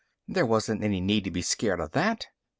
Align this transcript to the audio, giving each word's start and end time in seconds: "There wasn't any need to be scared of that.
"There 0.27 0.47
wasn't 0.47 0.83
any 0.83 0.99
need 0.99 1.25
to 1.25 1.29
be 1.29 1.43
scared 1.43 1.79
of 1.79 1.91
that. 1.91 2.25